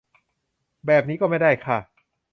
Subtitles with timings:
[0.85, 1.79] แบบนี้ไม่ได้ค่ะ